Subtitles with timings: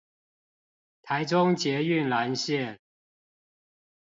[1.03, 2.79] 台中捷運藍線